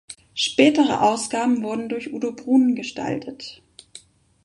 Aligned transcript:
Spätere 0.33 0.99
Ausgaben 1.01 1.61
wurden 1.61 1.87
durch 1.87 2.11
Udo 2.11 2.31
Bruhn 2.31 2.73
gestaltet. 2.73 3.61